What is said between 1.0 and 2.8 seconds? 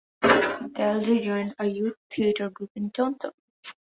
joined a youth theatre group